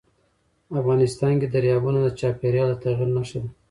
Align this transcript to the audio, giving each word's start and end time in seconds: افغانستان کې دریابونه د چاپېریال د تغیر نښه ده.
افغانستان 0.81 1.33
کې 1.39 1.47
دریابونه 1.53 1.99
د 2.03 2.07
چاپېریال 2.19 2.69
د 2.71 2.75
تغیر 2.83 3.09
نښه 3.15 3.37
ده. 3.43 3.49